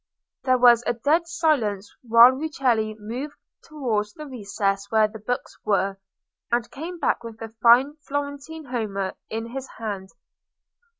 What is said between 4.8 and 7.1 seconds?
where the books were, and came